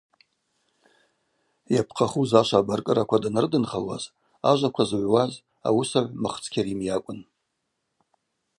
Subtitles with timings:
[1.75, 4.03] Йапхъахуз ашва абаркӏыраква данрыдынхалуаз
[4.49, 5.33] ажваква зыгӏвуаз
[5.67, 7.19] ауысагӏв Мыхц Кьарим йакӏвын.